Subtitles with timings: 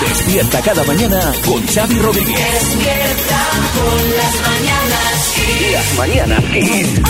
[0.00, 2.52] Despierta cada mañana con Xavi Rodríguez.
[2.52, 3.40] Despierta
[3.74, 5.34] con las mañanas
[5.72, 7.00] Las mañanas Kiss.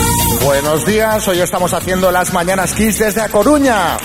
[0.44, 3.98] Buenos días, hoy estamos haciendo las Mañanas Kiss desde A Coruña.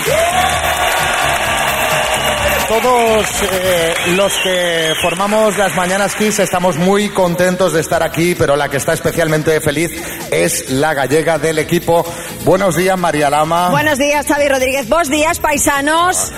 [2.72, 8.56] Todos eh, los que formamos las Mañanas Kiss estamos muy contentos de estar aquí, pero
[8.56, 9.92] la que está especialmente feliz
[10.32, 12.06] es la gallega del equipo.
[12.46, 13.72] Buenos días, María Lama.
[13.72, 14.88] Buenos días, Xavi Rodríguez.
[14.88, 16.32] Buenos días, paisanos.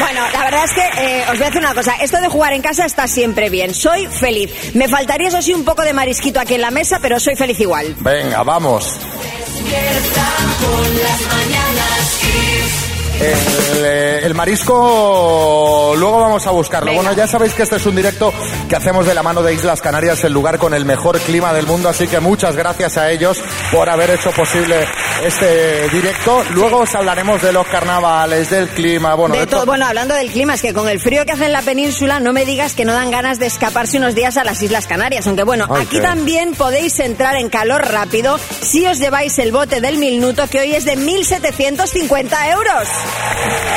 [0.00, 1.94] Bueno, la verdad es que eh, os voy a decir una cosa.
[1.94, 3.72] Esto de jugar en casa está siempre bien.
[3.72, 4.74] Soy feliz.
[4.74, 7.58] Me faltaría, eso sí, un poco de marisquito aquí en la mesa, pero soy feliz
[7.58, 7.96] igual.
[8.00, 8.98] Venga, vamos.
[9.46, 10.28] Despierta
[10.60, 12.79] con las mañanas Kiss.
[13.20, 16.90] El, eh, el marisco luego vamos a buscarlo.
[16.90, 17.02] Venga.
[17.02, 18.32] Bueno, ya sabéis que este es un directo
[18.68, 21.66] que hacemos de la mano de Islas Canarias, el lugar con el mejor clima del
[21.66, 24.86] mundo, así que muchas gracias a ellos por haber hecho posible
[25.24, 26.42] este directo.
[26.50, 30.14] Luego os hablaremos de los carnavales, del clima, bueno, De de todo, to- bueno, hablando
[30.14, 32.74] del clima, es que con el frío que hace en la península, no me digas
[32.74, 35.26] que no dan ganas de escaparse unos días a las Islas Canarias.
[35.26, 39.52] Aunque bueno, Ay, aquí qué- también podéis entrar en calor rápido si os lleváis el
[39.52, 42.88] bote del minuto, que hoy es de 1.750 euros.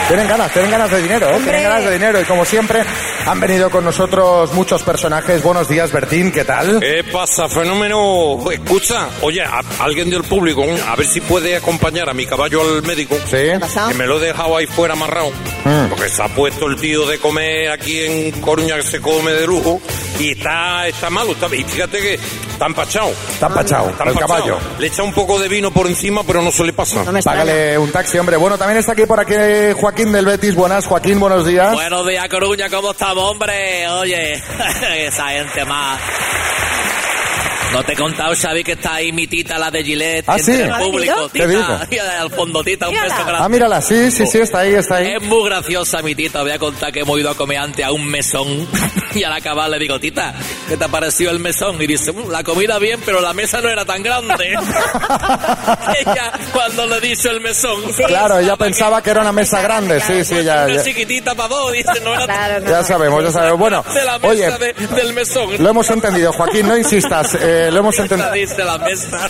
[0.07, 1.39] Tienen ganas, tienen ganas de dinero, ¿eh?
[1.43, 2.83] Tienen ganas de dinero y como siempre
[3.25, 5.41] han venido con nosotros muchos personajes.
[5.43, 6.79] Buenos días, Bertín, ¿qué tal?
[6.79, 8.39] ¿Qué pasa, fenómeno?
[8.51, 12.83] Escucha, oye, a- alguien del público, a ver si puede acompañar a mi caballo al
[12.83, 13.15] médico.
[13.25, 13.37] Sí.
[13.89, 15.31] Que me lo he dejado ahí fuera amarrado.
[15.63, 15.87] Mm.
[15.89, 19.47] Porque se ha puesto el tío de comer aquí en Coruña, que se come de
[19.47, 19.81] lujo.
[20.19, 21.31] Y está, está malo.
[21.31, 22.19] Está, y fíjate que
[22.63, 23.09] está empachado.
[23.29, 24.57] Está empachado, Está el caballo.
[24.79, 27.03] Le echa un poco de vino por encima, pero no se le pasa.
[27.03, 27.19] No.
[27.21, 28.37] Págale un taxi, hombre.
[28.37, 29.33] Bueno, también está aquí por aquí
[29.79, 30.55] Joaquín del Betis.
[30.55, 31.73] Buenas, Joaquín, buenos días.
[31.73, 33.87] Buenos días, Coruña, ¿cómo estamos, hombre?
[33.89, 34.33] Oye,
[34.97, 35.99] esa gente más.
[37.73, 40.55] No te he contado, Xavi, que está ahí mi tita, la de Gillette, ¿Ah, entre
[40.55, 40.61] sí?
[40.61, 41.29] el público.
[41.33, 41.47] ¿Qué?
[41.47, 43.37] Tita, mira, al fondo, tita, un beso grande.
[43.41, 45.13] Ah, mírala, sí, sí, sí, está ahí, está ahí.
[45.15, 47.91] Es muy graciosa mi tita, voy a contar que hemos ido a comer antes a
[47.91, 48.67] un mesón
[49.15, 50.35] y al acabar le digo, tita,
[50.69, 51.81] ¿qué te ha parecido el mesón?
[51.81, 54.49] Y dice, "Mm, la comida bien, pero la mesa no era tan grande.
[55.99, 57.81] ella, cuando le dice el mesón...
[58.05, 61.49] Claro, ella pensaba que era una mesa grande, sí, sí, ya, Una ya, chiquitita para
[61.49, 63.59] dos, dice, no era Claro, no, ya sabemos, ya sabemos.
[63.59, 65.49] Bueno, de la mesa oye, de- del mesón.
[65.57, 68.29] lo hemos entendido, Joaquín, no insistas, eh, lo hemos entendido.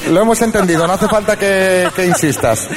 [0.09, 2.67] Lo hemos entendido, no hace falta que, que insistas.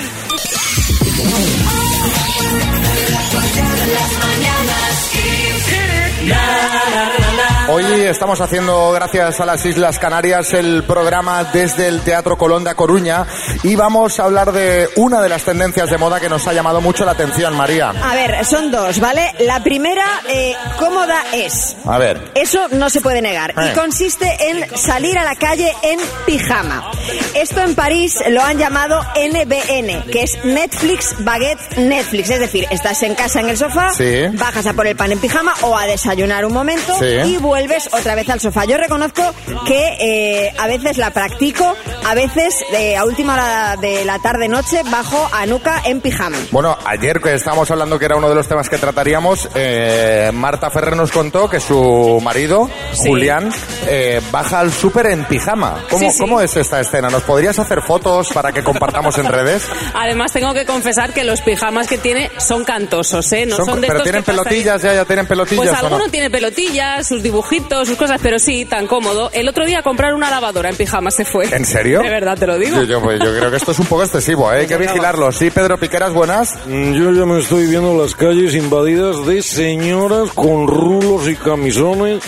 [7.68, 12.70] Hoy estamos haciendo, gracias a las Islas Canarias, el programa desde el Teatro Colón de
[12.70, 13.26] A Coruña
[13.64, 16.80] y vamos a hablar de una de las tendencias de moda que nos ha llamado
[16.80, 17.90] mucho la atención, María.
[17.90, 19.32] A ver, son dos, ¿vale?
[19.40, 21.76] La primera, eh, cómoda es.
[21.84, 23.50] A ver, Eso no se puede negar.
[23.50, 23.70] Eh.
[23.72, 26.90] Y consiste en salir a la calle en pijama.
[27.34, 32.30] Esto en París lo han llamado NBN, que es Netflix Baguette Netflix.
[32.30, 34.26] Es decir, estás en casa en el sofá, Sí.
[34.34, 37.06] bajas a por el pan en pijama o a desayunar un momento Sí.
[37.32, 37.55] y vuelves
[37.92, 38.64] otra vez al sofá.
[38.66, 39.22] Yo reconozco
[39.66, 41.74] que eh, a veces la practico,
[42.04, 46.36] a veces eh, a última hora de la tarde-noche bajo a nuca en pijama.
[46.50, 50.70] Bueno, ayer que estábamos hablando que era uno de los temas que trataríamos, eh, Marta
[50.70, 53.50] Ferrer nos contó que su marido, Julián,
[53.86, 55.84] eh, baja al súper en pijama.
[55.90, 56.18] ¿Cómo, Sí, sí.
[56.20, 57.08] ¿Cómo es esta escena?
[57.08, 59.62] ¿Nos podrías hacer fotos para que compartamos en redes?
[59.94, 63.46] Además, tengo que confesar que los pijamas que tiene son cantosos, ¿eh?
[63.46, 65.56] No Son- son, de pero estos tienen que pelotillas, ya, ya tienen pelotillas.
[65.66, 65.86] Pues ¿o no?
[65.96, 69.30] alguno tiene pelotillas, sus dibujitos, sus cosas, pero sí, tan cómodo.
[69.32, 71.46] El otro día a comprar una lavadora en pijama se fue.
[71.54, 72.00] ¿En serio?
[72.00, 72.76] De verdad, te lo digo.
[72.78, 74.60] Yo, yo, pues, yo creo que esto es un poco excesivo, ¿eh?
[74.60, 75.30] hay que vigilarlo.
[75.32, 76.54] Sí, Pedro Piqueras, buenas.
[76.66, 82.22] Mm, Yo ya me estoy viendo las calles invadidas de señoras con rulos y camisones,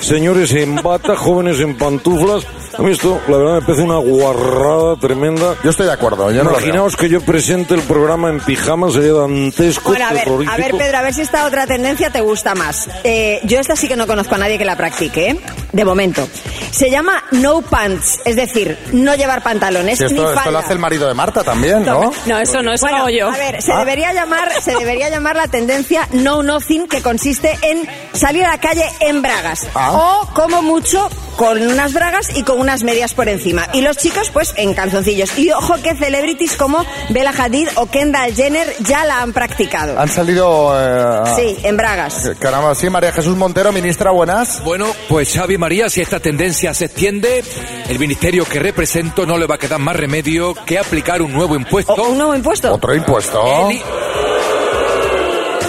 [0.00, 2.46] señores en bata, jóvenes en pantuflas.
[2.78, 5.54] A mí esto, la verdad, me parece una guarrada tremenda.
[5.64, 6.50] Yo estoy de acuerdo, yo no.
[6.50, 10.72] Imaginaos que yo presente el programa en pijama, sería dantesco, Bueno, a ver, a ver,
[10.76, 12.88] Pedro, a ver si esta otra tendencia te gusta más.
[13.04, 15.40] Eh, yo esta sí que no conozco a nadie que la practique, ¿eh?
[15.72, 16.28] De momento.
[16.70, 20.40] Se llama no pants, es decir, no llevar pantalones ni esto, falda.
[20.40, 22.12] esto lo hace el marido de Marta también, ¿no?
[22.26, 23.28] No, eso no, eso Bueno, lo hago yo.
[23.28, 23.78] a ver, se Ah.
[23.80, 28.58] debería llamar, se debería llamar la tendencia no nothing, que consiste en salir a la
[28.60, 29.92] calle en bragas Ah.
[29.92, 33.68] o como mucho con unas bragas y con unas medias por encima.
[33.74, 35.38] Y los chicos, pues, en calzoncillos.
[35.38, 39.98] Y ojo que celebrities como Bella Hadid o Kendall Jenner ya la han practicado.
[40.00, 40.72] Han salido...
[40.76, 42.32] eh, Sí, en bragas.
[42.40, 44.64] Caramba, sí, María Jesús Montero, ministra, buenas.
[44.64, 47.44] Bueno, pues Xavi María, si esta tendencia se extiende,
[47.88, 51.54] el ministerio que represento no le va a quedar más remedio que aplicar un nuevo
[51.54, 51.92] impuesto.
[51.92, 52.74] ¿O un nuevo impuesto?
[52.74, 53.70] Otro impuesto.
[53.70, 53.78] El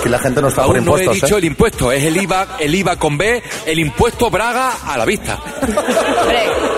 [0.08, 1.40] Aquí la gente no está por Aún no he impuestos, dicho ¿eh?
[1.40, 5.38] el impuesto, es el IVA, el IVA con B, el impuesto Braga a la vista.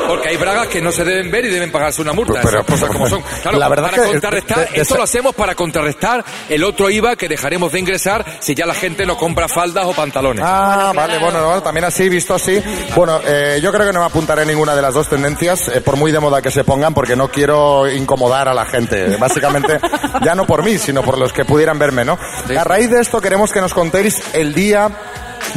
[0.08, 2.42] Porque que hay bragas que no se deben ver y deben pagarse una multa.
[2.44, 3.22] Pero- Esas cosas como son.
[3.44, 6.90] Claro, la verdad para que- contrarrestar, de- de- esto lo hacemos para contrarrestar el otro
[6.90, 10.44] IVA que dejaremos de ingresar si ya la gente no compra faldas o pantalones.
[10.46, 12.60] Ah, vale, bueno, no, también así, visto así.
[12.96, 15.96] Bueno, eh, yo creo que no me apuntaré ninguna de las dos tendencias, eh, por
[15.96, 19.16] muy de moda que se pongan, porque no quiero incomodar a la gente.
[19.18, 19.80] Básicamente,
[20.24, 22.18] ya no por mí, sino por los que pudieran verme, ¿no?
[22.58, 24.90] A raíz de esto queremos que nos contéis el día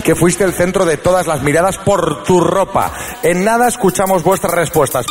[0.05, 2.93] que fuiste el centro de todas las miradas por tu ropa.
[3.23, 5.07] En nada escuchamos vuestras respuestas.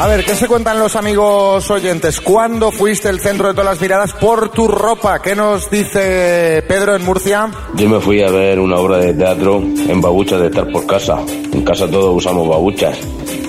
[0.00, 2.22] A ver, ¿qué se cuentan los amigos oyentes?
[2.22, 5.20] ¿Cuándo fuiste el centro de todas las miradas por tu ropa?
[5.20, 7.50] ¿Qué nos dice Pedro en Murcia?
[7.74, 11.18] Yo me fui a ver una obra de teatro en babuchas de estar por casa.
[11.52, 12.98] En casa todos usamos babuchas.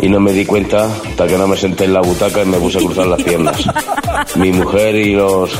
[0.01, 2.57] Y no me di cuenta hasta que no me senté en la butaca y me
[2.57, 3.65] puse a cruzar las piernas.
[4.35, 5.51] Mi mujer y los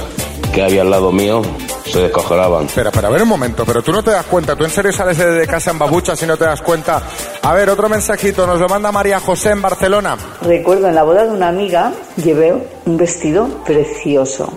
[0.52, 1.42] que había al lado mío
[1.86, 2.66] se descojonaban.
[2.66, 4.92] Espera, pero a ver un momento, pero tú no te das cuenta, tú en serio
[4.92, 7.02] sales de, casa en babuchas y no te das cuenta.
[7.42, 10.18] A ver, otro mensajito, nos lo manda María José en Barcelona.
[10.42, 12.54] Recuerdo en la boda de una amiga llevé
[12.86, 14.52] un vestido precioso.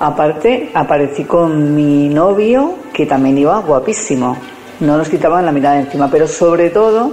[0.00, 4.36] Aparte, aparecí con mi novio, que también iba guapísimo.
[4.80, 7.12] No nos quitaban la mirada encima, pero sobre todo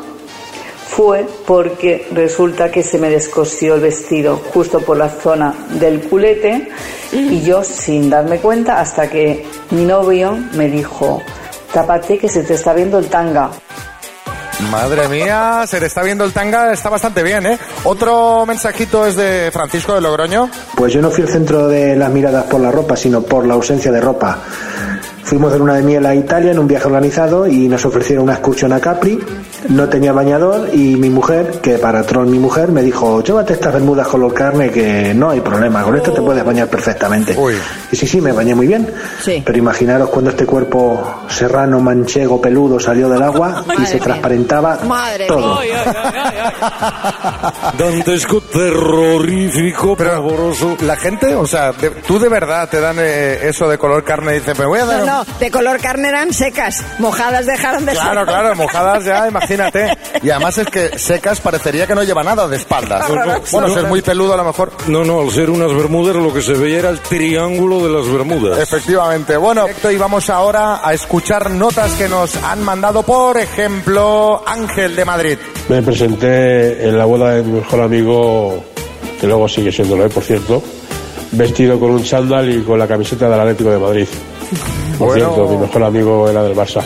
[0.88, 6.70] fue porque resulta que se me descosió el vestido justo por la zona del culete
[7.12, 11.22] y yo sin darme cuenta hasta que mi novio me dijo,
[11.74, 13.52] tápate que se te está viendo el tanga.
[14.72, 17.60] Madre mía, se le está viendo el tanga, está bastante bien, ¿eh?
[17.84, 20.50] Otro mensajito es de Francisco de Logroño.
[20.76, 23.56] Pues yo no fui el centro de las miradas por la ropa, sino por la
[23.56, 24.40] ausencia de ropa.
[25.26, 28.34] Fuimos de luna de miel a Italia en un viaje organizado y nos ofrecieron una
[28.34, 29.20] excursión a Capri.
[29.70, 33.74] No tenía bañador y mi mujer, que para troll mi mujer, me dijo, llévate estas
[33.74, 37.34] bermudas color carne que no hay problema, con esto te puedes bañar perfectamente.
[37.92, 38.88] Y sí, sí, me bañé muy bien.
[39.44, 45.26] Pero imaginaros cuando este cuerpo serrano, manchego, peludo salió del agua y se transparentaba Madre
[45.26, 45.60] todo.
[47.78, 50.78] Dantesco, terrorífico, pavoroso.
[50.82, 54.34] La gente, o sea, de- tú de verdad te dan eh, eso de color carne
[54.36, 55.06] y dices, me voy a dar...
[55.06, 58.02] No, un- no, de color carne eran secas, mojadas dejaron de ser.
[58.02, 59.98] Claro, claro, mojadas ya, imagínate.
[60.22, 63.06] Y además es que secas parecería que no lleva nada de espaldas.
[63.52, 64.72] Bueno, ser muy peludo a lo mejor.
[64.88, 68.12] No, no, al ser unas bermudas lo que se veía era el triángulo de las
[68.12, 68.60] bermudas.
[68.60, 69.38] Efectivamente.
[69.38, 74.96] Bueno, perfecto, y vamos ahora a escuchar notas que nos han mandado, por ejemplo, Ángel
[74.96, 75.38] de Madrid.
[75.70, 78.64] Me presenté en la boda de mi mejor amigo,
[79.20, 80.10] que luego sigue siéndolo, ¿eh?
[80.10, 80.62] por cierto,
[81.32, 84.08] vestido con un chándal y con la camiseta del Atlético de Madrid.
[84.98, 85.34] Por Bueno.
[85.34, 86.82] cierto, mi mejor amigo era del Barça.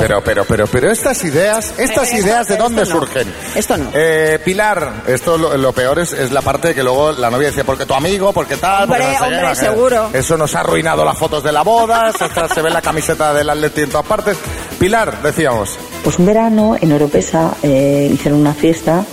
[0.00, 1.80] Pero, pero, pero, pero estas ideas, estas
[2.12, 2.86] Eh, esto- ideas, ¿de esto dónde no.
[2.86, 3.32] surgen?
[3.54, 3.90] Esto no.
[3.92, 7.64] Eh, Pilar, esto lo, lo peor es, es la parte que luego la novia decía,
[7.64, 10.10] porque tu amigo, porque tal, porque Hombre, no sé qué, hombre, la- seguro.
[10.12, 13.50] Eso nos ha arruinado las fotos de la boda, se, se ve la camiseta del
[13.50, 14.36] Atleti en todas partes.
[14.78, 15.76] Pilar, decíamos.
[16.04, 19.04] Pues un verano en Oropesa eh, hicieron una fiesta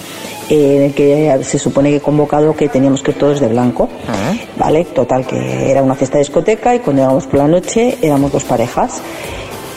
[0.49, 3.89] en el que se supone que he convocado que teníamos que ir todos de blanco.
[4.57, 8.31] Vale, total, que era una fiesta de discoteca y cuando llegamos por la noche éramos
[8.31, 9.01] dos parejas.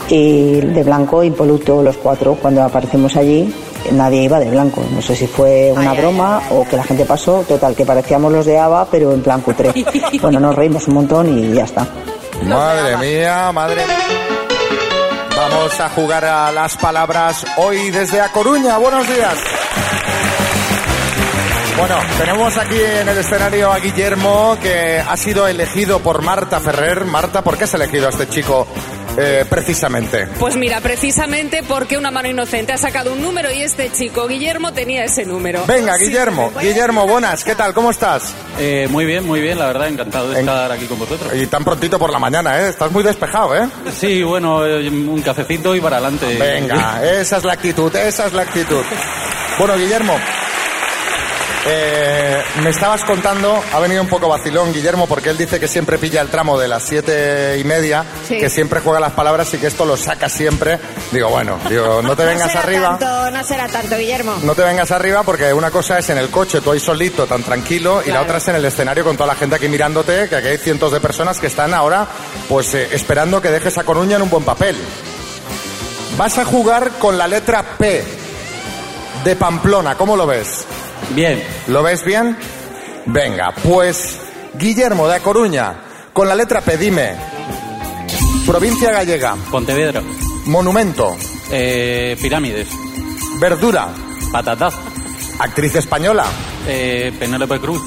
[0.08, 2.34] Y de blanco, impoluto los cuatro.
[2.34, 3.54] Cuando aparecemos allí,
[3.92, 4.82] nadie iba de blanco.
[4.92, 7.44] No sé si fue una broma o que la gente pasó.
[7.46, 9.72] Total, que parecíamos los de Ava, pero en plan cutre.
[10.20, 11.86] Bueno, nos reímos un montón y ya está.
[12.44, 14.30] Madre mía, madre mía.
[15.36, 18.76] Vamos a jugar a las palabras hoy desde A Coruña.
[18.78, 19.34] Buenos días.
[21.76, 27.04] Bueno, tenemos aquí en el escenario a Guillermo, que ha sido elegido por Marta Ferrer.
[27.06, 28.66] Marta, ¿por qué has elegido a este chico
[29.16, 30.26] eh, precisamente?
[30.38, 34.72] Pues mira, precisamente porque una mano inocente ha sacado un número y este chico, Guillermo,
[34.74, 35.64] tenía ese número.
[35.66, 36.06] Venga, Sí.
[36.06, 36.52] Guillermo.
[36.60, 37.44] Guillermo, buenas.
[37.44, 37.72] ¿Qué tal?
[37.72, 38.34] ¿Cómo estás?
[38.58, 41.32] Eh, muy bien, muy bien, la verdad, encantado de estar aquí con vosotros.
[41.34, 42.68] Y tan prontito por la mañana, ¿eh?
[42.68, 43.66] Estás muy despejado, ¿eh?
[43.98, 46.36] Sí, bueno, eh, un cafecito y para adelante.
[46.38, 48.84] Venga, esa es la actitud, esa es la actitud.
[49.58, 50.16] Bueno, Guillermo,
[51.66, 55.98] eh, me estabas contando, ha venido un poco vacilón Guillermo, porque él dice que siempre
[55.98, 58.38] pilla el tramo de las siete y media, Sí.
[58.38, 60.78] que siempre juega las palabras y que esto lo saca siempre.
[61.12, 62.98] Digo, bueno, digo, no te vengas será arriba.
[62.98, 64.36] Tanto, no será tanto, Guillermo.
[64.42, 67.42] No te vengas arriba porque una cosa es en el coche, tú ahí solito, tan
[67.42, 70.36] tranquilo, y la otra es en el escenario con toda la gente aquí mirándote, que
[70.36, 72.06] aquí hay cientos de personas que están ahora
[72.48, 74.76] pues eh, esperando que dejes a Coruña en un buen papel.
[76.16, 78.02] Vas a jugar con la letra P
[79.24, 80.64] de Pamplona, ¿cómo lo ves?
[81.14, 81.42] Bien.
[81.68, 82.36] ¿Lo ves bien?
[83.06, 84.18] Venga, pues
[84.54, 85.74] Guillermo de A Coruña,
[86.12, 87.14] con la letra P, dime.
[88.46, 89.36] Provincia gallega.
[89.50, 90.02] Pontevedra.
[90.46, 91.16] Monumento.
[91.50, 92.68] Eh, pirámides.
[93.38, 93.88] Verdura.
[94.32, 94.74] Patatas.
[95.38, 96.24] Actriz española.
[96.66, 97.82] Eh, Penélope Cruz.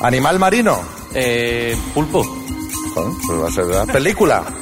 [0.00, 0.80] Animal marino.
[1.14, 2.22] Eh, pulpo.
[2.94, 3.86] Pues va a ser verdad.
[3.92, 4.44] Película.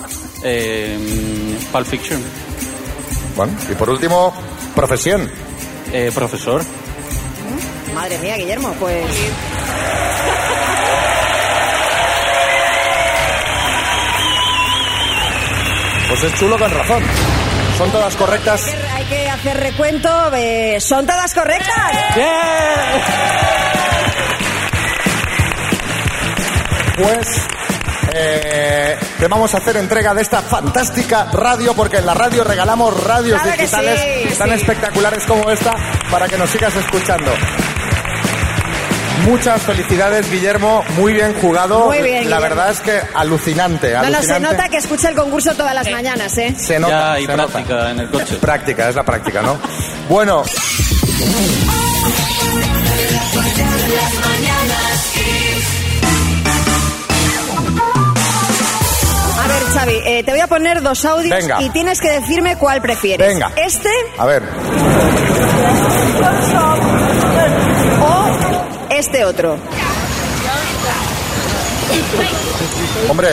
[0.49, 2.21] Eh, Pulp Fiction.
[3.35, 4.33] Bueno, y por último,
[4.77, 5.29] profesión.
[5.93, 6.63] Eh, profesor.
[7.97, 9.07] Madre mía, Guillermo, pues...
[16.09, 17.03] Pues es chulo con razón.
[17.79, 18.67] Son todas correctas.
[18.95, 20.31] Hay que hacer recuento.
[20.35, 21.93] eh, ¿Son todas correctas?
[26.97, 27.29] Pues
[28.15, 33.03] eh, te vamos a hacer entrega de esta fantástica radio, porque en la radio regalamos
[33.05, 34.01] radios Claro digitales
[34.33, 34.55] sí, tan sí.
[34.55, 35.75] espectaculares como esta
[36.11, 37.33] para que nos sigas escuchando.
[39.25, 40.85] Muchas felicidades, Guillermo.
[40.97, 41.87] Muy bien jugado.
[41.87, 42.41] Muy bien, La Guillermo.
[42.43, 43.93] verdad es que alucinante.
[43.93, 44.49] No, no, se alucinante.
[44.57, 46.55] nota que escucha el concurso todas las mañanas, ¿eh?
[46.59, 47.15] Se nota.
[47.15, 47.91] Ya, y se práctica nota.
[47.91, 48.37] en el coche.
[48.37, 49.57] Práctica, es la práctica, ¿no?
[50.09, 50.45] Bueno.
[59.39, 61.63] A ver, Xavi, eh, te voy a poner dos audios Venga.
[61.63, 63.27] y tienes que decirme cuál prefieres.
[63.29, 63.53] Venga.
[63.57, 64.43] ¿Este a ver.
[68.97, 69.59] Este otro?
[73.09, 73.29] Hombre,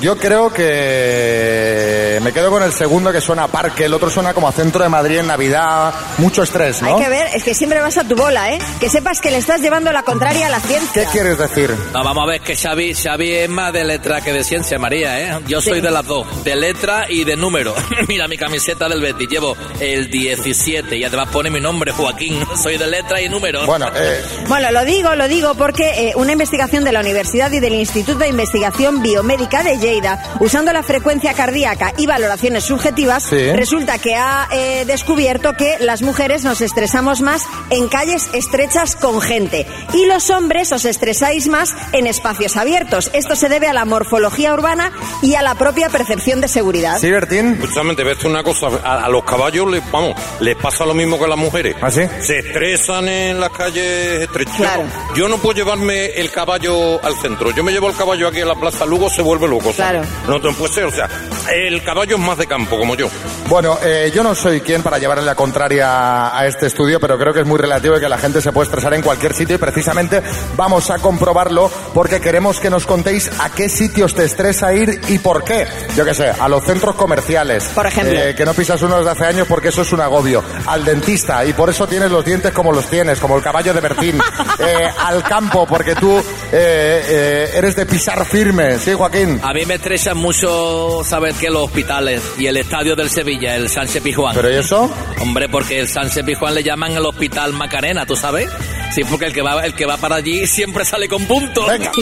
[0.00, 4.32] yo creo que me quedo con el segundo que suena a parque, el otro suena
[4.34, 6.96] como a centro de Madrid en Navidad, mucho estrés, ¿no?
[6.96, 8.58] Hay que ver, es que siempre vas a tu bola, ¿eh?
[8.80, 11.04] Que sepas que le estás llevando la contraria a la ciencia.
[11.04, 11.74] ¿Qué quieres decir?
[11.92, 15.20] No, vamos a ver que Xavi, Xavi es más de letra que de ciencia, María,
[15.20, 15.40] ¿eh?
[15.46, 15.80] Yo soy Sí.
[15.80, 17.74] de las dos, de letra y de número.
[18.08, 22.38] Mira mi camiseta del Betis, llevo el 17 y además pone mi nombre, Joaquín.
[22.62, 23.66] Soy de letra y número.
[23.66, 27.60] Bueno, eh, Bueno, lo digo, lo digo porque eh, una investigación de la Universidad y
[27.60, 33.52] del Instituto de Investigación Biomédica de Lleida, usando la frecuencia cardíaca y valoraciones subjetivas, Sí.
[33.52, 39.20] resulta que ha eh, descubierto que las mujeres nos estresamos más en calles estrechas con
[39.20, 43.10] gente y los hombres os estresáis más en espacios abiertos.
[43.12, 46.98] Esto se debe a la morfología urbana y a la propia percepción de seguridad.
[46.98, 47.60] ¿sí, Bertín?
[47.60, 51.18] Justamente, ves tú una cosa, a, a los caballos les, vamos, les pasa lo mismo
[51.18, 51.76] que a las mujeres.
[51.82, 52.00] ¿Ah, sí?
[52.20, 54.56] Se estresan en las calles estrechas.
[54.56, 54.84] Claro.
[55.14, 57.50] Yo no puedo llevarme el caballo al centro.
[57.50, 59.73] Yo me llevo el caballo aquí a la Plaza Lugo, se vuelve loco.
[59.76, 60.02] Claro.
[60.28, 61.08] No te puede ser, o sea,
[61.52, 63.08] el caballo es más de campo, como yo.
[63.48, 67.32] Bueno, eh, yo no soy quien para llevarle la contraria a este estudio, pero creo
[67.32, 69.58] que es muy relativo y que la gente se puede estresar en cualquier sitio y
[69.58, 70.22] precisamente
[70.56, 75.18] vamos a comprobarlo porque queremos que nos contéis a qué sitios te estresa ir y
[75.18, 75.66] por qué.
[75.96, 77.64] Yo qué sé, a los centros comerciales.
[77.74, 78.18] Por ejemplo.
[78.18, 80.42] Eh, que no pisas uno desde hace años porque eso es un agobio.
[80.66, 83.80] Al dentista y por eso tienes los dientes como los tienes, como el caballo de
[83.80, 84.18] Bertín.
[84.56, 88.78] Eh, al campo porque tú eh, eh, eres de pisar firme.
[88.78, 89.40] ¿Sí, Joaquín?
[89.42, 93.70] A mí me estresa mucho saber que los hospitales y el estadio del Sevilla, el
[93.70, 94.34] Sánchez Pizjuán.
[94.34, 94.90] ¿Pero y eso?
[95.20, 98.50] Hombre, porque el Sánchez Pizjuán le llaman el Hospital Macarena, ¿tú sabes?
[98.94, 101.66] Sí, porque el que va, el que va para allí siempre sale con puntos.
[101.66, 101.92] Venga.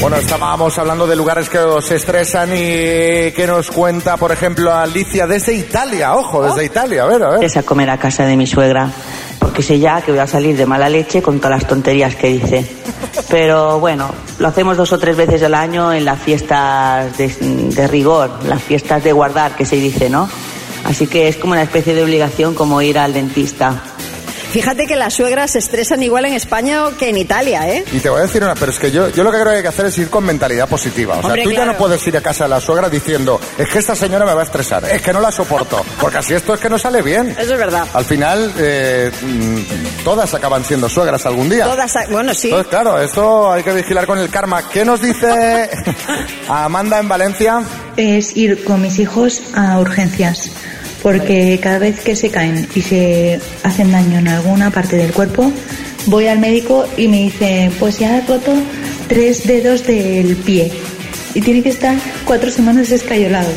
[0.00, 5.26] Bueno, estábamos hablando de lugares que os estresan y que nos cuenta, por ejemplo, Alicia
[5.26, 6.14] desde Italia.
[6.14, 7.04] Ojo, desde Italia.
[7.04, 7.44] A ver, a ver.
[7.44, 8.90] Es a comer a casa de mi suegra,
[9.54, 12.26] porque sé ya que voy a salir de mala leche con todas las tonterías que
[12.26, 12.66] dice.
[13.30, 17.86] Pero bueno, lo hacemos dos o tres veces al año en las fiestas de, de
[17.86, 20.28] rigor, las fiestas de guardar, que se dice, ¿no?
[20.82, 23.80] Así que es como una especie de obligación como ir al dentista.
[24.54, 27.84] Fíjate que las suegras se estresan igual en España que en Italia, ¿eh?
[27.90, 29.56] Y te voy a decir una, pero es que yo, yo lo que creo que
[29.56, 31.14] hay que hacer es ir con mentalidad positiva.
[31.14, 33.68] O sea, Hombre, tú ya no puedes ir a casa de la suegra diciendo, es
[33.68, 36.54] que esta señora me va a estresar, es que no la soporto, porque así esto
[36.54, 37.30] es que no sale bien.
[37.36, 37.84] Eso es verdad.
[37.92, 41.64] Al final, eh, mm, todas acaban siendo suegras algún día.
[41.64, 42.46] Todas, bueno, sí.
[42.46, 44.68] Entonces, claro, esto hay que vigilar con el karma.
[44.68, 45.68] ¿Qué nos dice
[46.48, 47.60] Amanda en Valencia?
[47.96, 50.50] es ir con mis hijos a urgencias,
[51.04, 55.52] porque cada vez que se caen y se hacen daño en alguna parte del cuerpo,
[56.06, 58.54] voy al médico y me dice, pues ya has roto
[59.06, 60.72] tres dedos del pie
[61.34, 61.94] y tiene que estar
[62.24, 63.50] cuatro semanas escayolado.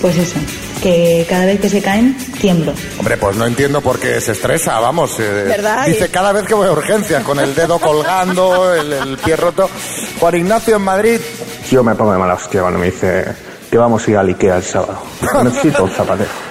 [0.00, 0.36] Pues eso,
[0.82, 2.72] que cada vez que se caen, tiemblo.
[2.98, 5.20] Hombre, pues no entiendo por qué se estresa, vamos.
[5.20, 5.84] eh, ¿Verdad?
[5.86, 9.68] Dice cada vez que voy a urgencias, con el dedo colgando, el, el pie roto.
[10.18, 11.20] Juan Ignacio en Madrid.
[11.70, 13.22] Yo me pongo de mala hostia cuando me dice
[13.70, 15.02] que vamos a ir al Ikea el sábado.
[15.44, 16.45] Necesito un zapatero.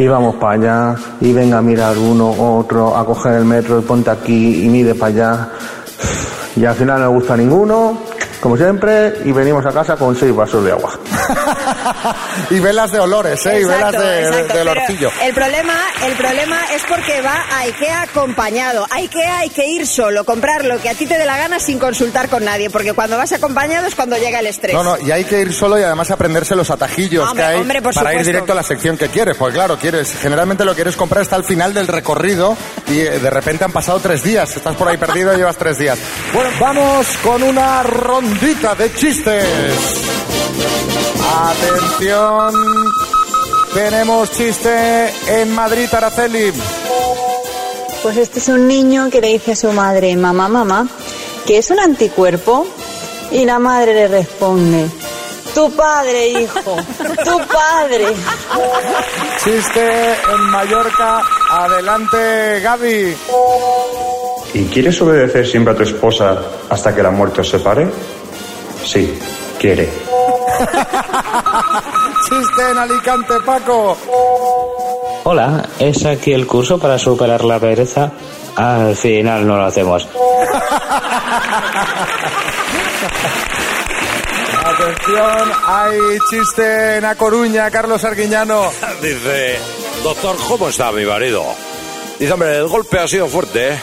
[0.00, 4.08] Y vamos para allá, y venga a mirar uno, otro, a coger el metro ponte
[4.08, 5.48] aquí y mide para allá.
[6.56, 7.98] Y al final no me gusta ninguno,
[8.40, 10.92] como siempre, y venimos a casa con seis vasos de agua.
[12.50, 13.60] y velas de olores, ¿eh?
[13.60, 14.68] y velas de, exacto, del.
[15.22, 15.74] El problema,
[16.06, 18.86] el problema es porque va a IKEA acompañado.
[18.90, 21.58] A IKEA hay que ir solo, comprar lo que a ti te dé la gana
[21.58, 24.74] sin consultar con nadie, porque cuando vas acompañado es cuando llega el estrés.
[24.74, 27.60] No, no, y hay que ir solo y además aprenderse los atajillos Hombre, que hay
[27.60, 29.36] hombre, para ir directo a la sección que quieres.
[29.36, 32.56] Pues claro, quieres, generalmente lo quieres comprar hasta el final del recorrido
[32.88, 34.56] y eh, de repente han pasado tres días.
[34.56, 35.98] Estás por ahí perdido y llevas tres días.
[36.32, 40.39] Bueno, vamos con una ronda tandita de chistes.
[41.32, 42.54] Atención,
[43.74, 46.52] tenemos chiste en Madrid, Araceli.
[48.02, 50.88] Pues este es un niño que le dice a su madre, mamá, mamá,
[51.46, 52.66] que es un anticuerpo.
[53.30, 54.88] Y la madre le responde,
[55.54, 56.76] tu padre, hijo,
[57.24, 58.06] tu padre.
[59.44, 61.22] Chiste en Mallorca.
[61.50, 63.16] Adelante, Gaby.
[64.54, 67.88] ¿Y quieres obedecer siempre a tu esposa hasta que la muerte os separe?
[68.84, 69.16] Sí,
[69.58, 70.09] quiere.
[72.28, 73.96] Chiste en Alicante, Paco.
[75.24, 78.10] Hola, ¿es aquí el curso para superar la pereza?
[78.56, 80.08] Al final no lo hacemos.
[84.64, 85.98] Atención, hay
[86.30, 88.70] chiste en A Coruña, Carlos Arguiñano.
[89.02, 89.58] Dice,
[90.02, 91.44] doctor, ¿cómo está mi marido?
[92.18, 93.80] Dice, hombre, el golpe ha sido fuerte, ¿eh?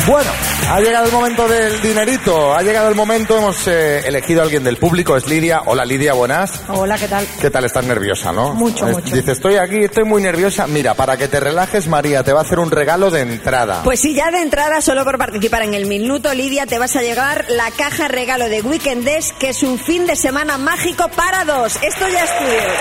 [0.07, 0.31] Bueno,
[0.69, 4.65] ha llegado el momento del dinerito, ha llegado el momento, hemos eh, elegido a alguien
[4.65, 5.63] del público, es Lidia.
[5.65, 6.61] Hola Lidia, buenas.
[6.69, 7.27] Hola, ¿qué tal?
[7.41, 7.65] ¿Qué tal?
[7.65, 8.53] Estás nerviosa, ¿no?
[8.53, 9.15] Mucho, Es- mucho.
[9.15, 10.67] Dice, estoy aquí, estoy muy nerviosa.
[10.67, 13.83] Mira, para que te relajes, María, te va a hacer un regalo de entrada.
[13.83, 17.01] Pues sí, ya de entrada, solo por participar en el minuto, Lidia, te vas a
[17.03, 21.45] llevar la caja regalo de Weekend Days, que es un fin de semana mágico para
[21.47, 21.77] dos.
[21.83, 22.73] Esto ya es tuyo.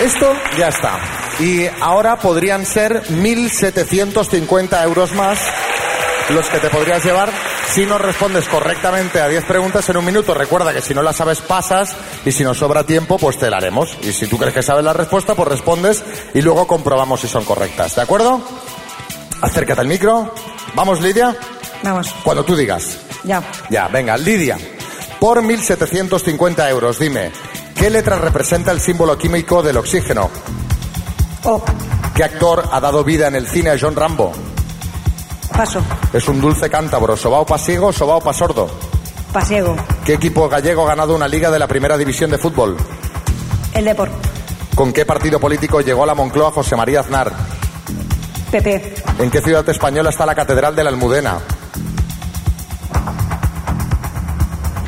[0.00, 0.98] Esto ya está.
[1.40, 5.38] Y ahora podrían ser 1.750 euros más
[6.30, 7.30] los que te podrías llevar
[7.72, 10.34] si no respondes correctamente a 10 preguntas en un minuto.
[10.34, 13.56] Recuerda que si no las sabes, pasas y si nos sobra tiempo, pues te la
[13.58, 13.96] haremos.
[14.02, 16.02] Y si tú crees que sabes la respuesta, pues respondes
[16.34, 17.94] y luego comprobamos si son correctas.
[17.96, 18.40] ¿De acuerdo?
[19.40, 20.32] Acércate al micro.
[20.74, 21.36] Vamos, Lidia.
[21.82, 22.98] Vamos, Cuando tú digas.
[23.24, 23.42] ya.
[23.70, 24.58] Ya, venga, Lidia.
[25.20, 27.32] Por 1.750 euros, dime,
[27.78, 30.28] ¿qué letra representa el símbolo químico del oxígeno?
[31.44, 31.62] O.
[32.14, 34.32] ¿Qué actor ha dado vida en el cine a John Rambo?
[35.56, 35.80] Paso.
[36.12, 38.68] Es un dulce cántabro, sobao pasiego o sobao pasordo.
[39.32, 39.76] Pasiego.
[40.04, 42.76] ¿Qué equipo gallego ha ganado una liga de la primera división de fútbol?
[43.72, 44.10] El Depor.
[44.74, 47.32] ¿Con qué partido político llegó a la Moncloa José María Aznar?
[48.50, 48.94] PP.
[49.18, 51.38] ¿En qué ciudad española está la Catedral de la Almudena?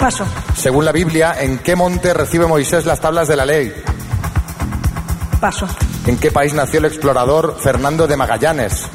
[0.00, 0.24] Paso.
[0.56, 3.70] Según la Biblia, ¿en qué monte recibe Moisés las tablas de la ley?
[5.38, 5.68] Paso.
[6.06, 8.86] ¿En qué país nació el explorador Fernando de Magallanes?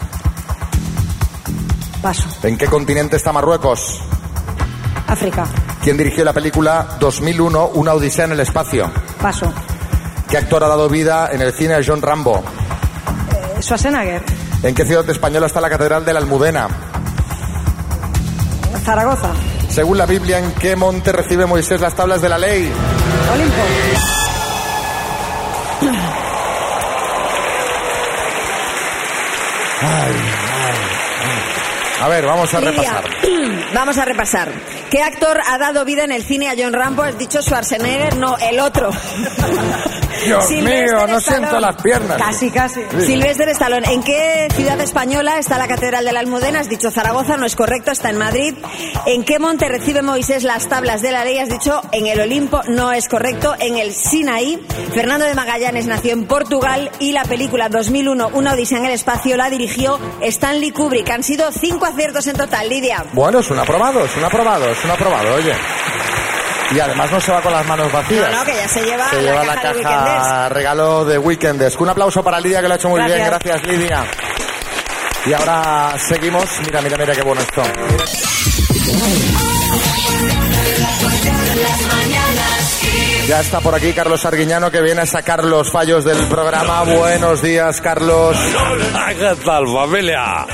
[2.01, 2.27] Paso.
[2.41, 4.01] ¿En qué continente está Marruecos?
[5.05, 5.45] África.
[5.83, 8.89] ¿Quién dirigió la película 2001, Una Odisea en el Espacio?
[9.21, 9.53] Paso.
[10.27, 12.43] ¿Qué actor ha dado vida en el cine a John Rambo?
[13.31, 14.23] Eh, Schwarzenegger.
[14.63, 16.67] ¿En qué ciudad española está la Catedral de la Almudena?
[18.83, 19.29] Zaragoza.
[19.75, 22.71] Según la Biblia, ¿en qué monte recibe Moisés las tablas de la ley?
[23.33, 23.61] Olimpo.
[32.01, 33.03] A ver, vamos a repasar.
[33.73, 34.49] Vamos a repasar.
[34.89, 37.03] ¿Qué actor ha dado vida en el cine a John Rambo?
[37.03, 38.91] Has dicho Schwarzenegger, no, el otro.
[40.25, 41.21] Dios Sylvester mío, no Stallone.
[41.21, 42.17] siento las piernas.
[42.17, 42.81] Casi, casi.
[42.99, 43.93] Silvestre Stallone.
[43.93, 46.59] ¿En qué ciudad española está la Catedral de la Almudena?
[46.59, 48.53] Has dicho Zaragoza, no es correcto, está en Madrid.
[49.05, 51.37] ¿En qué monte recibe Moisés las tablas de la ley?
[51.37, 54.63] Has dicho en el Olimpo, no es correcto, en el Sinaí.
[54.93, 59.37] Fernando de Magallanes nació en Portugal y la película 2001, Una Odisea en el Espacio,
[59.37, 61.09] la dirigió Stanley Kubrick.
[61.09, 63.05] Han sido cinco aciertos en total, Lidia.
[63.13, 65.53] Bueno, es un aprobado, es un aprobado, es un aprobado, oye.
[66.71, 68.31] Y además no se va con las manos vacías.
[68.31, 70.51] No, no, que ya se lleva Se la lleva caja la de caja Weekenders.
[70.53, 71.75] regalo de Weekenders.
[71.77, 73.23] Un aplauso para Lidia que lo ha hecho muy bien.
[73.25, 73.43] Gracias.
[73.61, 74.03] Gracias, Lidia.
[75.27, 76.45] Y ahora seguimos.
[76.65, 77.61] Mira, mira, mira qué bueno esto.
[83.27, 86.83] Ya está por aquí Carlos Arguiñano que viene a sacar los fallos del programa.
[86.83, 88.37] Buenos días, Carlos.
[89.17, 90.45] ¿Qué tal, familia?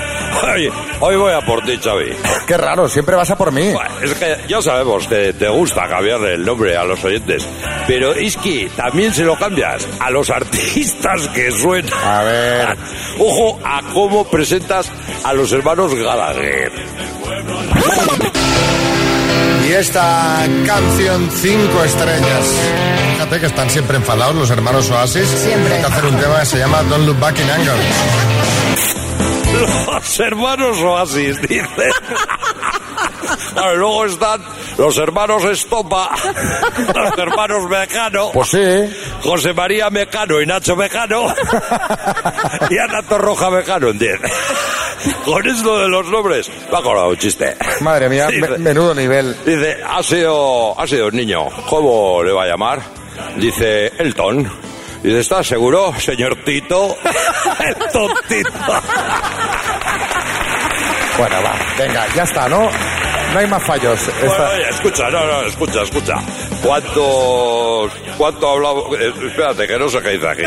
[1.00, 2.13] Hoy voy a por ti, Xavi.
[2.48, 3.74] Qué raro, siempre vas a por mí.
[4.02, 7.48] Es que ya sabemos que te gusta cambiarle el nombre a los oyentes,
[7.88, 11.94] pero es que también se lo cambias a los artistas que suenan.
[11.94, 12.78] A ver.
[13.20, 14.91] Ojo a cómo presentas
[15.24, 16.72] a los hermanos Gallagher.
[19.67, 22.60] y esta canción cinco estrellas.
[23.13, 25.28] Fíjate que están siempre enfadados los hermanos Oasis.
[25.28, 25.76] Siempre.
[25.76, 27.76] Hay que hacer un tema que se llama Don't Look Back in Anger.
[29.62, 31.89] Los hermanos Oasis, dice.
[33.54, 34.41] Claro, y luego están
[34.78, 36.10] los hermanos Estopa,
[36.95, 38.32] los hermanos Mecano.
[38.32, 38.95] Pues sí.
[39.24, 41.28] José María Mecano y Nacho Mecano.
[42.69, 44.32] y Ana Torroja Mecano, ¿entiendes?
[45.26, 47.56] Con esto de los nombres, me ha acordado un chiste.
[47.82, 49.36] Madre mía, Dice- me- menudo nivel.
[49.45, 51.47] Dice, ha sido, ha sido un niño.
[51.69, 52.82] ¿Cómo le va a llamar?
[53.38, 54.52] Dice, Elton.
[55.04, 56.95] Dice, ¿estás seguro, señor Tito?
[57.60, 58.50] Elton Tito.
[61.17, 62.69] Bueno, va, venga, ya está, ¿no?
[63.34, 64.00] No hay más fallos.
[64.02, 66.15] Esta- Bueno, oye, escucha, no, no, escucha, escucha.
[66.63, 68.86] ¿Cuántos, cuánto hablamos?
[69.00, 70.43] eh, espérate, que no sé qué dice aquí.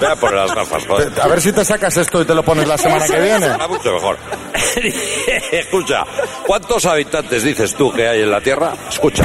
[0.00, 1.12] Voy a poner las gafas, joder.
[1.20, 3.48] A ver si te sacas esto y te lo pones la semana que viene.
[3.68, 4.18] Mucho mejor.
[5.52, 6.04] Escucha,
[6.46, 8.72] ¿cuántos habitantes dices tú que hay en la Tierra?
[8.88, 9.24] Escucha.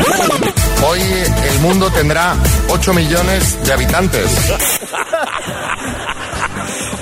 [0.88, 2.36] Hoy el mundo tendrá
[2.70, 4.26] 8 millones de habitantes.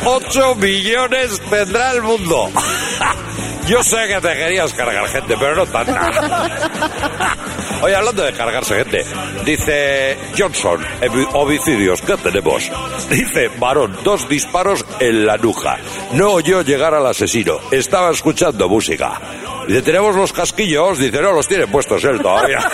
[0.06, 2.50] 8 millones tendrá el mundo.
[3.68, 6.12] Yo sé que te querías cargar gente, pero no tanta.
[7.82, 9.06] Oye, hablando de cargarse gente,
[9.46, 12.70] dice Johnson, "Hevi- homicidios, ¿qué tenemos?
[13.10, 15.78] Dice, varón, dos disparos en la nuca.
[16.12, 19.20] No oyó llegar al asesino, estaba escuchando música.
[19.68, 22.60] Dice, tenemos los casquillos, dice, no, los tiene puestos él todavía.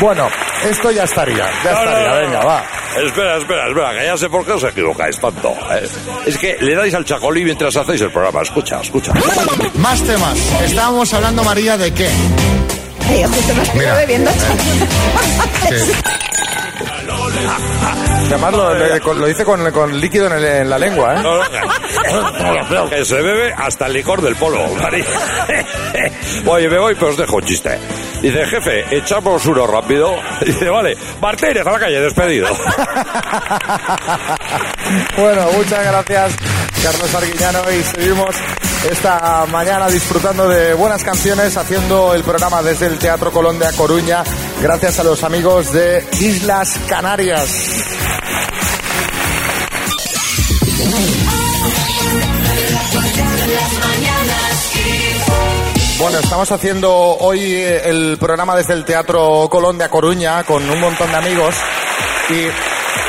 [0.00, 0.28] Bueno,
[0.70, 2.64] esto ya estaría, ya No, no, estaría, no, venga, va.
[3.04, 5.52] Espera, espera, espera, que ya sé por qué os equivocáis tanto.
[5.72, 5.88] ¿eh?
[6.26, 8.42] Es que le dais al chacolí mientras hacéis el programa.
[8.42, 9.12] Escucha, escucha.
[9.74, 10.38] Más temas.
[10.64, 12.08] Estábamos hablando, María, de qué.
[13.08, 13.94] Ay, justo me Mira.
[13.96, 14.30] bebiendo.
[14.30, 15.92] Sí.
[18.28, 21.18] Además lo, con- lo dice con, con líquido en, el- en la lengua, ¿eh?
[21.22, 25.04] No, no, que, que se bebe hasta el licor del polo, Mari.
[26.46, 27.78] Oye, me voy, pero os dejo un chiste.
[28.24, 30.16] Dice, jefe, echamos uno rápido.
[30.46, 32.48] Dice, vale, Martínez a la calle, despedido.
[35.16, 36.36] Bueno, muchas gracias,
[36.82, 38.36] Carlos Arguiñano, y seguimos
[38.90, 44.22] esta mañana disfrutando de buenas canciones, haciendo el programa desde el Teatro Colón de Coruña,
[44.60, 47.94] gracias a los amigos de Islas Canarias.
[55.98, 60.68] Bueno, estamos haciendo hoy eh, el programa desde el Teatro Colón de A Coruña con
[60.68, 61.54] un montón de amigos
[62.30, 62.46] y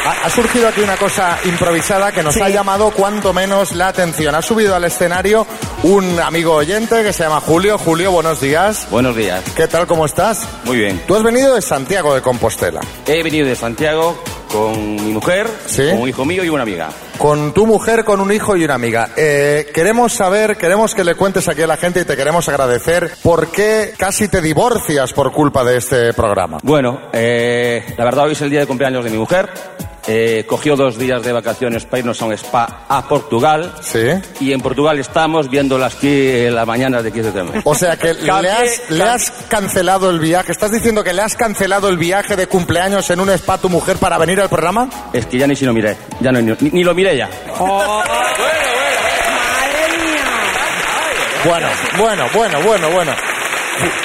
[0.08, 4.36] ha, ha surgido aquí una cosa improvisada que nos ha llamado cuanto menos la atención.
[4.36, 5.48] Ha subido al escenario
[5.84, 7.78] un amigo oyente que se llama Julio.
[7.80, 8.88] Julio, buenos días.
[8.92, 9.44] Buenos días.
[9.56, 9.88] ¿Qué tal?
[9.88, 10.48] ¿Cómo estás?
[10.66, 11.02] Muy bien.
[11.08, 12.82] Tú has venido de Santiago de Compostela.
[13.08, 14.16] He venido de Santiago
[14.56, 16.90] con mi mujer, con un hijo mío y una amiga.
[17.18, 19.10] Con tu mujer, con un hijo y una amiga.
[19.18, 23.12] Eh, queremos saber, queremos que le cuentes aquí a la gente y te queremos agradecer
[23.22, 26.60] por qué casi te divorcias por culpa de este programa.
[26.64, 29.50] Bueno, eh, la verdad hoy es el día de cumpleaños de mi mujer.
[30.08, 33.74] Eh, cogió dos días de vacaciones para irnos a un spa a Portugal.
[33.82, 34.12] Sí.
[34.40, 37.62] Y en Portugal estamos viéndolas aquí en las mañanas de 15 de septiembre.
[37.66, 40.52] O sea que le has, le has cancelado el viaje.
[40.52, 43.70] ¿Estás diciendo que le has cancelado el viaje de cumpleaños en un spa a tu
[43.70, 44.90] mujer para venir al programa?
[45.12, 45.98] Es que ya ni si lo miré.
[46.20, 47.30] Ya no, ni, ni lo miré ya.
[51.46, 53.35] Bueno, bueno, bueno, bueno, bueno.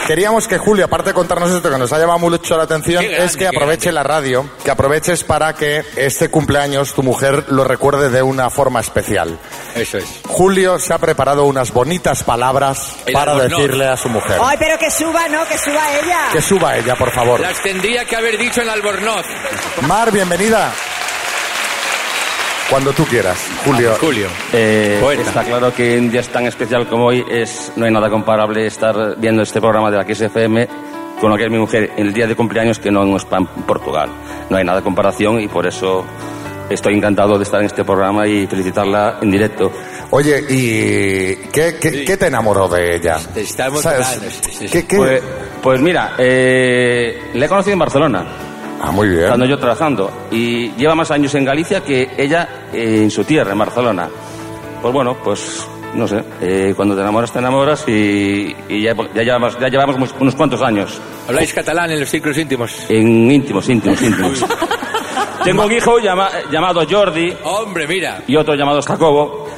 [0.06, 3.24] Queríamos que Julio, aparte de contarnos esto que nos ha llamado mucho la atención, grande,
[3.24, 8.10] es que aproveche la radio, que aproveches para que este cumpleaños tu mujer lo recuerde
[8.10, 9.38] de una forma especial.
[9.74, 10.20] Eso es.
[10.26, 14.38] Julio se ha preparado unas bonitas palabras El para decirle a su mujer.
[14.42, 16.28] Ay, pero que suba, no, que suba ella.
[16.32, 17.40] Que suba ella, por favor.
[17.40, 19.26] Las tendría que haber dicho en Albornoz.
[19.82, 20.72] Mar, bienvenida.
[22.70, 23.94] Cuando tú quieras, Julio.
[24.00, 24.28] Julio.
[24.52, 28.64] Eh, está claro que un día tan especial como hoy es, no hay nada comparable
[28.66, 30.68] estar viendo este programa de la XFM
[31.20, 33.16] con lo que es mi mujer en el día de cumpleaños que no en un
[33.18, 34.08] spa en Portugal.
[34.48, 36.04] No hay nada de comparación y por eso
[36.70, 39.72] estoy encantado de estar en este programa y felicitarla en directo.
[40.10, 43.16] Oye, ¿y qué, qué- qué te enamoró de ella?
[43.34, 43.84] Está ¿Sabes?
[43.84, 44.20] emocionado.
[44.30, 44.68] sí, sí, sí.
[44.68, 45.22] ¿Qué- qué- Pues,
[45.60, 48.24] pues mira, eh, le he conocido en Barcelona.
[48.82, 49.24] Ah, muy bien.
[49.24, 50.10] Estando yo trabajando.
[50.30, 54.08] Y lleva más años en Galicia que ella eh, en su tierra, en Barcelona.
[54.80, 56.22] Pues bueno, pues no sé.
[56.40, 60.34] eh, cuando te enamoras, te enamoras y, y ya, ya llevamos, ya llevamos unos- unos
[60.34, 60.98] cuantos años.
[61.28, 62.86] ¿Habláis catalán en los círculos íntimos?
[62.88, 64.44] En íntimos, íntimos, íntimos.
[65.44, 68.22] Tengo un hijo llama- llamado Jordi Hombre, mira.
[68.26, 69.48] y otro llamado Jacobo.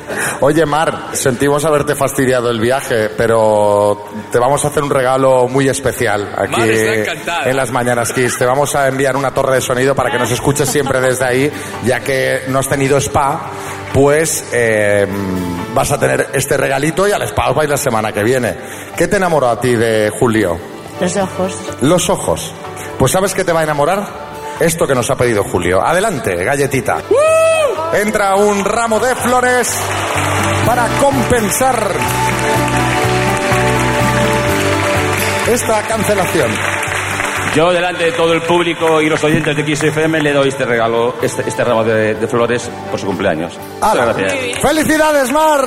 [0.40, 5.68] Oye, Mar, sentimos haberte fastidiado el viaje, pero te vamos a hacer un regalo muy
[5.68, 8.36] especial aquí Mar está en las Mañanas Kiss.
[8.38, 11.52] Te vamos a enviar una torre de sonido para que nos escuches siempre desde ahí,
[11.84, 13.50] ya que no has tenido spa,
[13.94, 15.06] pues eh,
[15.74, 18.56] vas a tener este regalito y al spa os vais la semana que viene.
[18.96, 20.58] ¿Qué te enamoró a ti de Julio?
[21.00, 21.54] Los ojos.
[21.80, 22.52] Los ojos.
[22.98, 24.31] Pues ¿sabes qué te va a enamorar?
[24.60, 25.80] Esto que nos ha pedido Julio.
[25.84, 26.98] Adelante, galletita.
[27.94, 29.82] Entra un ramo de flores
[30.64, 31.92] para compensar
[35.48, 36.50] esta cancelación.
[37.54, 41.16] Yo, delante de todo el público y los oyentes de XFM, le doy este regalo,
[41.20, 43.58] este, este ramo de, de flores por su cumpleaños.
[43.74, 44.58] Muchas gracias.
[44.60, 45.60] ¡Felicidades, Mar!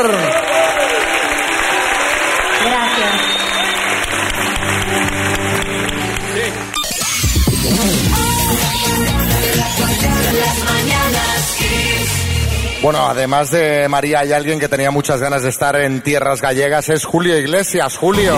[12.86, 16.88] Bueno, además de María, hay alguien que tenía muchas ganas de estar en tierras gallegas.
[16.90, 17.98] Es Julio Iglesias.
[17.98, 18.38] Julio.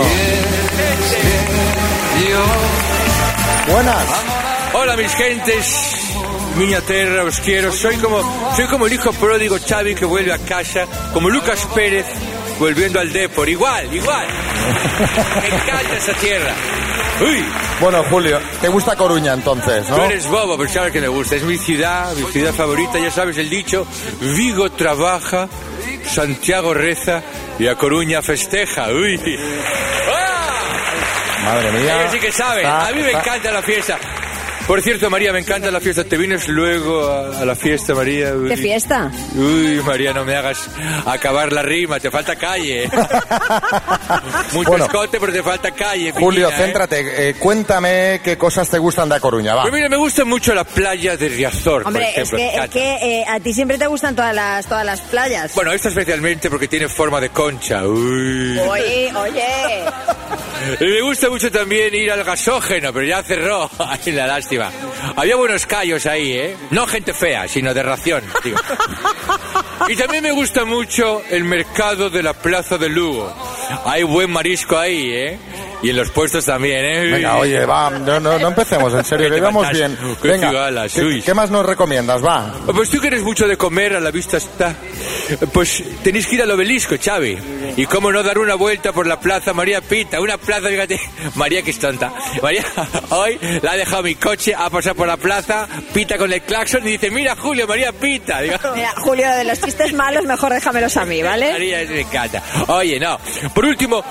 [3.70, 4.06] Buenas.
[4.72, 6.14] Hola mis gentes,
[6.56, 7.70] miña terra, os quiero.
[7.72, 8.22] Soy como,
[8.56, 12.06] soy como el hijo pródigo Xavi que vuelve a casa, como Lucas Pérez
[12.58, 13.50] volviendo al Depor.
[13.50, 14.26] Igual, igual.
[15.42, 16.54] Me encanta esa tierra.
[17.20, 17.44] Uy,
[17.80, 19.96] Bueno, Julio, ¿te gusta Coruña entonces, no?
[19.96, 21.34] tú eres bobo, pero sabes que me gusta.
[21.36, 22.98] Es mi ciudad, mi ciudad favorita.
[22.98, 23.86] Ya sabes el dicho,
[24.20, 25.48] Vigo trabaja,
[26.06, 27.22] Santiago reza
[27.58, 28.88] y a Coruña festeja.
[28.88, 29.18] Uy.
[31.44, 32.00] Madre mía.
[32.00, 32.64] Ellos sí que saben.
[32.66, 33.98] Está- a mí me está- encanta la fiesta.
[34.68, 36.04] Por cierto, María, me encanta la fiesta.
[36.04, 38.34] ¿Te vienes luego a, a la fiesta, María?
[38.34, 38.50] Uy.
[38.50, 39.10] ¿Qué fiesta?
[39.34, 40.68] Uy, María, no me hagas
[41.06, 42.86] acabar la rima, te falta calle.
[44.52, 44.84] Mucho Bueno.
[44.84, 46.12] escote, pero te falta calle.
[46.12, 46.64] Julio, piñina, ¿eh?
[46.64, 47.28] céntrate.
[47.30, 49.62] eh, cuéntame qué cosas te gustan de A Coruña, va.
[49.62, 52.38] Pues mira, me gusta mucho la playa de Riazor, Hombre, por ejemplo.
[52.38, 52.72] es que, es encanta.
[52.72, 55.54] que eh, a ti siempre te gustan todas las, todas las playas.
[55.54, 57.86] Bueno, esta especialmente porque tiene forma de concha.
[57.86, 58.58] Uy.
[58.58, 59.44] Oye, oye.
[60.80, 63.70] Y me gusta mucho también ir al gasógeno, pero ya cerró.
[63.78, 64.57] Ay, la lástima.
[65.16, 66.56] Había buenos callos ahí, ¿eh?
[66.70, 68.24] No gente fea, sino de ración.
[69.88, 73.32] Y también me gusta mucho el mercado de la Plaza de Lugo.
[73.84, 75.38] Hay buen marisco ahí, ¿eh?
[75.82, 77.10] Y en los puestos también, ¿eh?
[77.12, 79.72] Venga, oye, va, no, no, no empecemos, en serio, ¿Qué que faltas?
[79.72, 79.98] bien.
[80.22, 80.88] Venga,
[81.24, 82.24] ¿qué, más nos recomiendas?
[82.24, 82.52] Va.
[82.74, 84.74] Pues tú que eres mucho de comer, a la vista está.
[85.52, 87.38] Pues tenéis que ir al obelisco, Xavi.
[87.76, 90.20] Y cómo no dar una vuelta por la plaza María Pita.
[90.20, 91.00] Una plaza, fíjate.
[91.34, 92.12] María que es tonta.
[92.42, 92.64] María
[93.10, 96.86] hoy la ha dejado mi coche, ha pasado por la plaza, pita con el claxon
[96.86, 98.40] y dice, mira Julio, María Pita.
[98.40, 101.52] Digo, Mira, Julio, de los chistes malos, mejor déjamelos a mí, ¿vale?
[101.52, 102.42] María me encanta.
[102.68, 103.18] Oye, no.
[103.54, 104.02] Por último,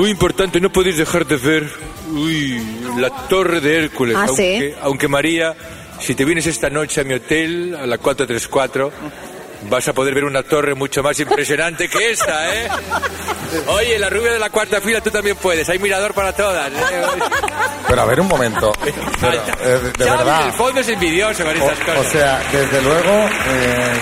[0.00, 1.70] muy importante, no podéis dejar de ver
[2.12, 2.60] uy,
[2.98, 4.16] la Torre de Hércules.
[4.18, 4.72] Ah, ¿sí?
[4.82, 5.54] aunque, María,
[6.00, 8.92] si te vienes esta noche a mi hotel, a la 434,
[9.70, 12.68] vas a poder ver una torre mucho más impresionante que esta, ¿eh?
[13.68, 15.68] Oye, la rubia de la cuarta fila tú también puedes.
[15.68, 16.70] Hay mirador para todas.
[16.70, 16.74] ¿eh?
[17.88, 18.72] Pero a ver un momento.
[19.20, 20.46] Pero, eh, de Xavi, verdad.
[20.48, 22.12] El fondo es envidioso con O, estas o cosas.
[22.12, 23.10] sea, desde luego.
[23.10, 23.92] eh,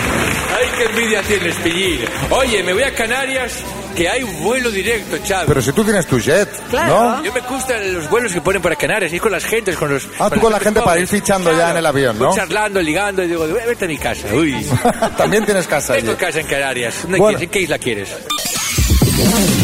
[0.55, 2.01] Ay, qué envidia tienes, Pillín.
[2.31, 3.53] Oye, me voy a Canarias,
[3.95, 5.45] que hay vuelo directo, Xavi.
[5.47, 7.23] pero si tú tienes tu jet, ¿no?
[7.23, 10.07] Yo me gustan los vuelos que ponen para Canarias, ir con las gentes, con los...
[10.19, 12.27] Ah, tú con la gente para ir fichando ya en el avión, ¿no?
[12.27, 14.27] Voy charlando, ligando, y digo, "Voy, vete a mi casa.
[14.33, 14.55] Uy,
[15.17, 16.03] También tienes casa allí.
[16.03, 16.95] tengo casa en Canarias.
[17.03, 17.37] ¿Dónde Bueno.
[17.37, 17.43] quieres?
[17.43, 18.09] ¿En qué isla quieres?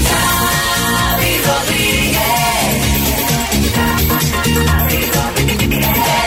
[0.09, 2.19] Xavi Rodríguez.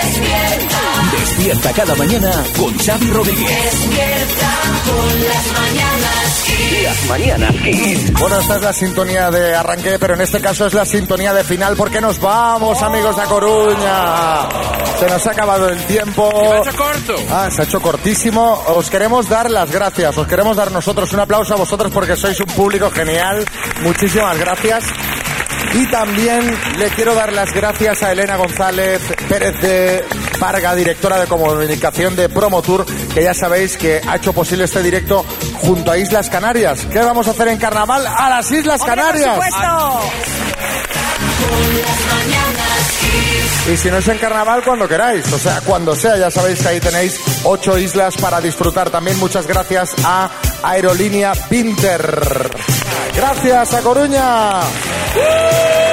[0.03, 0.81] Despierta,
[1.19, 3.65] Despierta cada mañana con Xavi Rodríguez.
[3.65, 4.42] despierta
[4.85, 6.83] con las mañanas Kiss.
[6.83, 8.13] Las mañanas Kiss.
[8.15, 11.45] Bueno, esta es la sintonía de arranque, pero en este caso es la sintonía de
[11.45, 14.49] final porque nos vamos, amigos de Coruña.
[14.99, 16.31] Se nos ha acabado el tiempo.
[16.31, 17.15] Se ha hecho corto.
[17.31, 18.63] Ah, se ha hecho cortísimo.
[18.69, 20.17] Os queremos dar las gracias.
[20.17, 23.45] Os queremos dar nosotros un aplauso a vosotros porque sois un público genial.
[23.83, 24.85] Muchísimas gracias.
[25.75, 30.05] Y también le quiero dar las gracias a Elena González Pérez de
[30.39, 35.25] Varga, directora de comunicación de Promotour, que ya sabéis que ha hecho posible este directo
[35.61, 36.87] junto a Islas Canarias.
[36.93, 38.07] ¿Qué vamos a hacer en carnaval?
[38.07, 39.39] ¡A las Islas Canarias!
[43.73, 45.33] Y si no es en carnaval, cuando queráis.
[45.33, 48.91] O sea, cuando sea, ya sabéis que ahí tenéis ocho islas para disfrutar.
[48.91, 50.29] También muchas gracias a
[50.63, 52.51] Aerolínea Pinter.
[53.15, 54.61] Gracias a Coruña.
[55.15, 55.92] Uh!